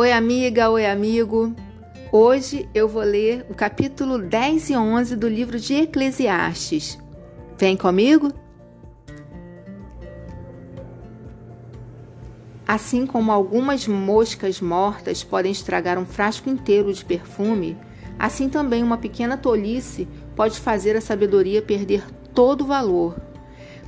Oi, 0.00 0.12
amiga, 0.12 0.70
oi, 0.70 0.86
amigo. 0.86 1.54
Hoje 2.10 2.66
eu 2.74 2.88
vou 2.88 3.02
ler 3.02 3.44
o 3.50 3.54
capítulo 3.54 4.16
10 4.16 4.70
e 4.70 4.74
11 4.74 5.14
do 5.14 5.28
livro 5.28 5.60
de 5.60 5.74
Eclesiastes. 5.74 6.98
Vem 7.58 7.76
comigo? 7.76 8.32
Assim 12.66 13.04
como 13.04 13.30
algumas 13.30 13.86
moscas 13.86 14.58
mortas 14.58 15.22
podem 15.22 15.52
estragar 15.52 15.98
um 15.98 16.06
frasco 16.06 16.48
inteiro 16.48 16.94
de 16.94 17.04
perfume, 17.04 17.76
assim 18.18 18.48
também 18.48 18.82
uma 18.82 18.96
pequena 18.96 19.36
tolice 19.36 20.08
pode 20.34 20.58
fazer 20.60 20.96
a 20.96 21.02
sabedoria 21.02 21.60
perder 21.60 22.02
todo 22.34 22.62
o 22.62 22.66
valor. 22.66 23.20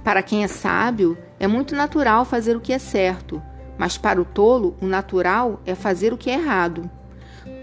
Para 0.04 0.22
quem 0.22 0.44
é 0.44 0.46
sábio, 0.46 1.16
é 1.40 1.46
muito 1.46 1.74
natural 1.74 2.26
fazer 2.26 2.54
o 2.54 2.60
que 2.60 2.74
é 2.74 2.78
certo 2.78 3.42
mas 3.82 3.98
para 3.98 4.22
o 4.22 4.24
tolo, 4.24 4.76
o 4.80 4.86
natural 4.86 5.60
é 5.66 5.74
fazer 5.74 6.12
o 6.12 6.16
que 6.16 6.30
é 6.30 6.34
errado. 6.34 6.88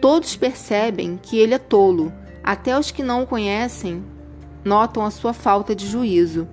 Todos 0.01 0.35
percebem 0.35 1.17
que 1.23 1.37
ele 1.37 1.53
é 1.53 1.57
tolo, 1.57 2.11
até 2.43 2.77
os 2.77 2.91
que 2.91 3.01
não 3.01 3.23
o 3.23 3.25
conhecem 3.25 4.03
notam 4.61 5.05
a 5.05 5.11
sua 5.11 5.31
falta 5.31 5.73
de 5.73 5.87
juízo. 5.87 6.45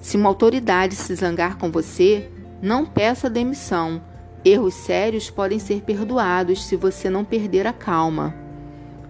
Se 0.00 0.16
uma 0.16 0.28
autoridade 0.28 0.96
se 0.96 1.14
zangar 1.14 1.58
com 1.58 1.70
você, 1.70 2.28
não 2.60 2.84
peça 2.84 3.30
demissão. 3.30 4.02
Erros 4.44 4.74
sérios 4.74 5.30
podem 5.30 5.60
ser 5.60 5.82
perdoados 5.82 6.64
se 6.64 6.74
você 6.74 7.08
não 7.08 7.24
perder 7.24 7.68
a 7.68 7.72
calma. 7.72 8.34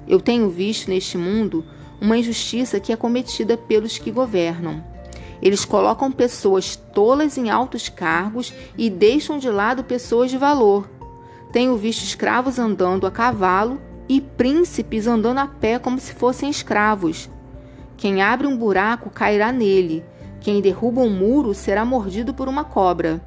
Eu 0.06 0.20
tenho 0.20 0.50
visto 0.50 0.90
neste 0.90 1.16
mundo 1.16 1.64
uma 1.98 2.18
injustiça 2.18 2.78
que 2.78 2.92
é 2.92 2.96
cometida 2.96 3.56
pelos 3.56 3.96
que 3.96 4.10
governam. 4.10 4.84
Eles 5.43 5.65
colocam 5.65 6.11
pessoas 6.11 6.77
tolas 6.77 7.37
em 7.37 7.51
altos 7.51 7.88
cargos 7.88 8.52
e 8.77 8.88
deixam 8.88 9.38
de 9.38 9.51
lado 9.51 9.84
pessoas 9.84 10.30
de 10.30 10.38
valor. 10.38 10.88
Tenho 11.52 11.76
visto 11.76 12.02
escravos 12.02 12.59
andando 12.59 13.07
a 13.07 13.10
cavalo 13.10 13.80
e 14.09 14.21
príncipes 14.21 15.07
andando 15.07 15.38
a 15.38 15.46
pé 15.46 15.79
como 15.79 15.99
se 15.99 16.13
fossem 16.15 16.51
escravos. 16.51 17.30
Quem 17.96 18.23
abre 18.23 18.46
um 18.46 18.57
buraco 18.57 19.10
cairá 19.10 19.52
nele. 19.52 20.04
Quem 20.41 20.60
derruba 20.60 21.01
um 21.01 21.10
muro 21.10 21.54
será 21.54 21.85
mordido 21.85 22.35
por 22.35 22.48
uma 22.48 22.65
cobra. 22.65 23.23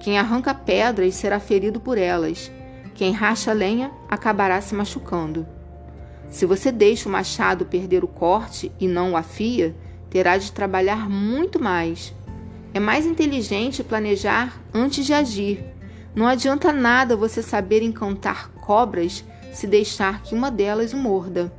Quem 0.00 0.18
arranca 0.18 0.54
pedras 0.54 1.14
será 1.14 1.40
ferido 1.40 1.80
por 1.80 1.96
elas. 1.96 2.50
Quem 2.94 3.12
racha 3.12 3.52
lenha 3.52 3.90
acabará 4.08 4.60
se 4.60 4.74
machucando. 4.74 5.46
Se 6.28 6.46
você 6.46 6.70
deixa 6.70 7.08
o 7.08 7.12
machado 7.12 7.64
perder 7.64 8.04
o 8.04 8.08
corte 8.08 8.70
e 8.78 8.86
não 8.86 9.12
o 9.12 9.16
afia, 9.16 9.74
terá 10.14 10.38
de 10.38 10.52
trabalhar 10.52 11.10
muito 11.10 11.60
mais. 11.60 12.14
É 12.72 12.78
mais 12.78 13.04
inteligente 13.04 13.82
planejar 13.82 14.62
antes 14.72 15.04
de 15.04 15.12
agir. 15.12 15.64
Não 16.14 16.28
adianta 16.28 16.72
nada 16.72 17.16
você 17.16 17.42
saber 17.42 17.82
encantar 17.82 18.48
cobras 18.50 19.24
se 19.52 19.66
deixar 19.66 20.22
que 20.22 20.32
uma 20.32 20.52
delas 20.52 20.92
o 20.92 20.96
morda. 20.96 21.52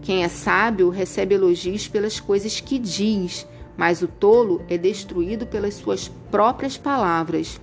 Quem 0.00 0.24
é 0.24 0.28
sábio 0.28 0.88
recebe 0.88 1.34
elogios 1.34 1.86
pelas 1.86 2.18
coisas 2.18 2.60
que 2.60 2.78
diz, 2.78 3.46
mas 3.76 4.00
o 4.00 4.08
tolo 4.08 4.64
é 4.70 4.78
destruído 4.78 5.46
pelas 5.46 5.74
suas 5.74 6.08
próprias 6.30 6.78
palavras. 6.78 7.60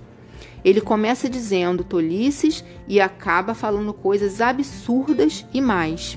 Ele 0.64 0.80
começa 0.80 1.28
dizendo 1.28 1.82
tolices 1.82 2.64
e 2.86 3.00
acaba 3.00 3.52
falando 3.52 3.92
coisas 3.92 4.40
absurdas 4.40 5.44
e 5.52 5.60
mais. 5.60 6.16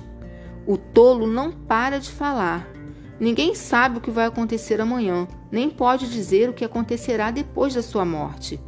O 0.67 0.77
tolo 0.77 1.25
não 1.25 1.51
para 1.51 1.99
de 1.99 2.11
falar, 2.11 2.72
Ninguém 3.19 3.53
sabe 3.55 3.97
o 3.97 4.01
que 4.01 4.11
vai 4.11 4.25
acontecer 4.25 4.81
amanhã, 4.81 5.27
nem 5.51 5.69
pode 5.69 6.09
dizer 6.09 6.49
o 6.49 6.53
que 6.53 6.65
acontecerá 6.65 7.31
depois 7.31 7.73
da 7.73 7.81
sua 7.81 8.03
morte. 8.03 8.59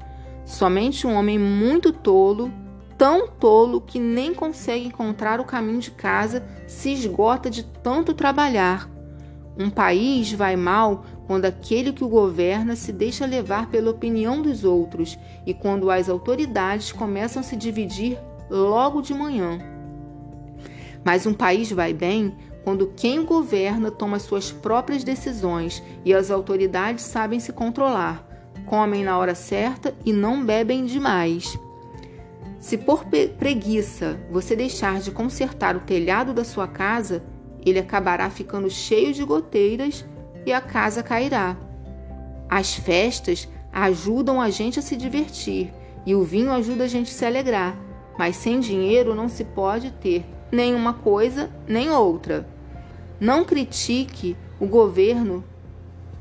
Somente 0.46 1.08
um 1.08 1.16
homem 1.16 1.40
muito 1.40 1.92
tolo, 1.92 2.54
tão 2.98 3.28
tolo 3.28 3.82
que 3.82 4.00
nem 4.00 4.34
consegue 4.34 4.88
encontrar 4.88 5.40
o 5.40 5.46
caminho 5.46 5.80
de 5.80 5.92
casa, 5.92 6.46
se 6.68 6.92
esgota 6.92 7.50
de 7.50 7.64
tanto 7.64 8.14
trabalhar. 8.14 8.90
Um 9.58 9.70
país 9.70 10.32
vai 10.34 10.56
mal 10.56 11.06
quando 11.28 11.46
aquele 11.46 11.92
que 11.92 12.04
o 12.04 12.10
governa 12.10 12.76
se 12.76 12.92
deixa 12.92 13.26
levar 13.26 13.70
pela 13.70 13.90
opinião 13.90 14.42
dos 14.42 14.64
outros 14.64 15.18
e 15.46 15.54
quando 15.54 15.90
as 15.90 16.10
autoridades 16.10 16.92
começam 16.92 17.40
a 17.40 17.44
se 17.44 17.56
dividir 17.56 18.20
logo 18.50 19.02
de 19.02 19.14
manhã. 19.14 19.58
Mas 21.04 21.26
um 21.26 21.34
país 21.34 21.72
vai 21.72 21.94
bem 21.94 22.36
quando 22.66 22.92
quem 22.96 23.24
governa 23.24 23.92
toma 23.92 24.18
suas 24.18 24.52
próprias 24.52 25.04
decisões 25.04 25.84
e 26.04 26.12
as 26.12 26.32
autoridades 26.32 27.06
sabem 27.06 27.40
se 27.40 27.54
controlar, 27.54 28.28
comem 28.66 29.04
na 29.04 29.20
hora 29.20 29.36
certa 29.36 29.94
e 30.04 30.12
não 30.12 30.44
bebem 30.44 30.84
demais. 30.88 31.60
Se 32.60 32.76
por 32.76 33.06
preguiça 33.38 34.20
você 34.32 34.56
deixar 34.56 35.00
de 35.00 35.12
consertar 35.12 35.76
o 35.76 35.82
telhado 35.82 36.34
da 36.34 36.44
sua 36.44 36.68
casa, 36.68 37.24
ele 37.64 37.78
acabará 37.78 38.32
ficando 38.32 38.68
cheio 38.68 39.14
de 39.14 39.24
goteiras 39.24 40.04
e 40.44 40.52
a 40.52 40.60
casa 40.60 41.04
cairá. 41.04 41.56
As 42.50 42.74
festas 42.74 43.48
ajudam 43.72 44.42
a 44.42 44.50
gente 44.50 44.80
a 44.80 44.82
se 44.82 44.96
divertir 44.96 45.72
e 46.04 46.16
o 46.16 46.24
vinho 46.24 46.52
ajuda 46.52 46.86
a 46.86 46.88
gente 46.88 47.12
a 47.12 47.14
se 47.14 47.26
alegrar, 47.28 47.78
mas 48.18 48.38
sem 48.38 48.60
dinheiro 48.60 49.14
não 49.14 49.30
se 49.30 49.44
pode 49.44 49.92
ter 49.92 50.26
nem 50.52 50.74
uma 50.74 50.94
coisa 50.94 51.52
nem 51.68 51.92
outra. 51.92 52.55
Não 53.20 53.46
critique 53.46 54.36
o 54.60 54.66
governo, 54.66 55.44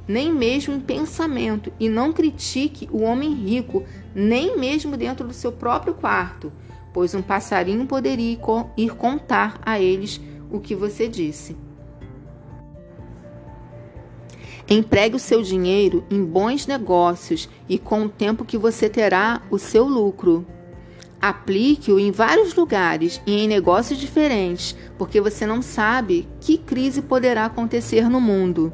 nem 0.07 0.33
mesmo 0.33 0.75
em 0.75 0.81
pensamento, 0.81 1.73
e 1.81 1.89
não 1.89 2.13
critique 2.13 2.89
o 2.93 3.03
homem 3.03 3.35
rico, 3.35 3.85
nem 4.15 4.59
mesmo 4.59 4.97
dentro 4.97 5.27
do 5.27 5.35
seu 5.35 5.51
próprio 5.51 5.95
quarto, 5.95 6.53
pois 6.93 7.15
um 7.15 7.23
passarinho 7.23 7.87
poderia 7.87 8.39
ir 8.77 8.91
contar 8.97 9.61
a 9.65 9.81
eles 9.81 10.21
o 10.51 10.61
que 10.61 10.75
você 10.75 11.09
disse. 11.09 11.57
Empregue 14.69 15.17
o 15.17 15.21
seu 15.21 15.43
dinheiro 15.43 16.05
em 16.11 16.25
bons 16.25 16.67
negócios 16.67 17.49
e 17.69 17.79
com 17.79 18.05
o 18.05 18.09
tempo 18.09 18.47
que 18.47 18.57
você 18.57 18.89
terá 18.89 19.43
o 19.51 19.59
seu 19.59 19.85
lucro. 19.85 20.47
Aplique-o 21.21 21.99
em 21.99 22.11
vários 22.11 22.55
lugares 22.55 23.21
e 23.27 23.33
em 23.33 23.49
negócios 23.49 23.99
diferentes, 23.99 24.77
porque 24.99 25.21
você 25.21 25.47
não 25.47 25.63
sabe 25.63 26.29
que 26.41 26.59
crise 26.59 27.01
poderá 27.01 27.47
acontecer 27.47 28.09
no 28.11 28.21
mundo. 28.21 28.73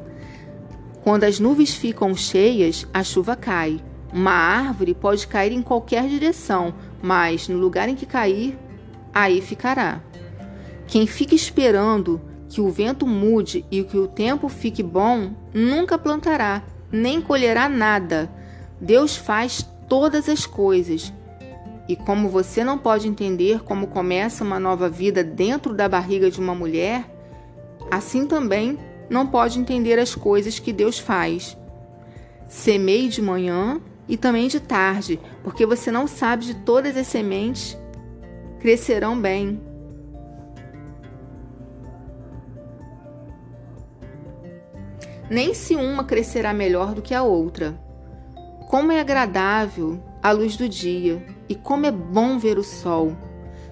Quando 1.03 1.23
as 1.23 1.39
nuvens 1.39 1.73
ficam 1.73 2.15
cheias, 2.15 2.85
a 2.93 3.03
chuva 3.03 3.35
cai. 3.35 3.81
Uma 4.13 4.33
árvore 4.33 4.93
pode 4.93 5.25
cair 5.25 5.53
em 5.53 5.61
qualquer 5.61 6.07
direção, 6.07 6.73
mas 7.01 7.47
no 7.47 7.57
lugar 7.57 7.87
em 7.87 7.95
que 7.95 8.05
cair, 8.05 8.57
aí 9.13 9.41
ficará. 9.41 10.01
Quem 10.87 11.07
fica 11.07 11.33
esperando 11.33 12.21
que 12.49 12.59
o 12.59 12.69
vento 12.69 13.07
mude 13.07 13.65
e 13.71 13.81
que 13.81 13.97
o 13.97 14.07
tempo 14.07 14.49
fique 14.49 14.83
bom, 14.83 15.31
nunca 15.53 15.97
plantará, 15.97 16.61
nem 16.91 17.21
colherá 17.21 17.69
nada. 17.69 18.29
Deus 18.79 19.15
faz 19.15 19.65
todas 19.87 20.27
as 20.27 20.45
coisas 20.45 21.13
e 21.91 21.95
como 21.97 22.29
você 22.29 22.63
não 22.63 22.77
pode 22.77 23.05
entender 23.05 23.65
como 23.65 23.87
começa 23.87 24.45
uma 24.45 24.57
nova 24.57 24.89
vida 24.89 25.25
dentro 25.25 25.73
da 25.73 25.89
barriga 25.89 26.31
de 26.31 26.39
uma 26.39 26.55
mulher, 26.55 27.03
assim 27.91 28.25
também 28.25 28.79
não 29.09 29.27
pode 29.27 29.59
entender 29.59 29.99
as 29.99 30.15
coisas 30.15 30.57
que 30.57 30.71
Deus 30.71 30.97
faz. 30.97 31.57
Semeie 32.47 33.09
de 33.09 33.21
manhã 33.21 33.81
e 34.07 34.15
também 34.15 34.47
de 34.47 34.61
tarde, 34.61 35.19
porque 35.43 35.65
você 35.65 35.91
não 35.91 36.07
sabe 36.07 36.45
de 36.45 36.53
todas 36.53 36.95
as 36.95 37.07
sementes 37.07 37.77
crescerão 38.61 39.19
bem. 39.19 39.59
Nem 45.29 45.53
se 45.53 45.75
uma 45.75 46.05
crescerá 46.05 46.53
melhor 46.53 46.93
do 46.93 47.01
que 47.01 47.13
a 47.13 47.21
outra. 47.21 47.77
Como 48.69 48.93
é 48.93 49.01
agradável 49.01 50.01
a 50.21 50.31
luz 50.31 50.55
do 50.55 50.69
dia 50.69 51.25
e 51.49 51.55
como 51.55 51.85
é 51.85 51.91
bom 51.91 52.37
ver 52.37 52.57
o 52.57 52.63
sol. 52.63 53.15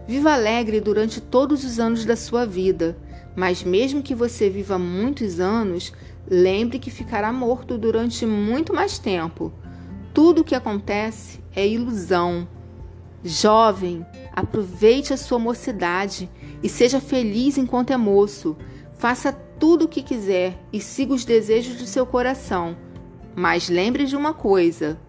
Viva 0.07 0.33
alegre 0.33 0.81
durante 0.81 1.21
todos 1.21 1.63
os 1.63 1.79
anos 1.79 2.03
da 2.03 2.15
sua 2.15 2.45
vida, 2.45 2.97
mas 3.35 3.63
mesmo 3.63 4.01
que 4.01 4.15
você 4.15 4.49
viva 4.49 4.79
muitos 4.79 5.39
anos, 5.39 5.93
lembre 6.27 6.79
que 6.79 6.89
ficará 6.89 7.31
morto 7.31 7.77
durante 7.77 8.25
muito 8.25 8.73
mais 8.73 8.97
tempo. 8.97 9.53
Tudo 10.13 10.41
o 10.41 10.43
que 10.43 10.55
acontece 10.55 11.39
é 11.55 11.67
ilusão. 11.67 12.47
Jovem, 13.23 14.05
aproveite 14.33 15.13
a 15.13 15.17
sua 15.17 15.37
mocidade 15.37 16.29
e 16.63 16.69
seja 16.69 16.99
feliz 16.99 17.57
enquanto 17.57 17.91
é 17.91 17.97
moço. 17.97 18.57
Faça 18.93 19.31
tudo 19.31 19.85
o 19.85 19.87
que 19.87 20.01
quiser 20.01 20.57
e 20.73 20.81
siga 20.81 21.13
os 21.13 21.25
desejos 21.25 21.77
do 21.77 21.85
seu 21.85 22.05
coração. 22.05 22.75
Mas 23.35 23.69
lembre 23.69 24.05
de 24.05 24.15
uma 24.15 24.33
coisa: 24.33 24.99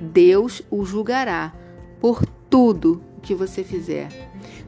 Deus 0.00 0.62
o 0.70 0.84
julgará 0.84 1.52
por 2.00 2.24
tudo 2.50 3.02
o 3.16 3.20
que 3.20 3.34
você 3.34 3.64
fizer. 3.64 4.08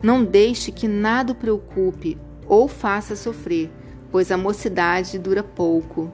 Não 0.02 0.24
deixe 0.24 0.72
que 0.72 0.88
nada 0.88 1.32
o 1.32 1.34
preocupe 1.34 2.18
ou 2.46 2.66
faça 2.66 3.14
sofrer, 3.14 3.70
pois 4.10 4.30
a 4.30 4.36
mocidade 4.36 5.18
dura 5.18 5.42
pouco. 5.42 6.10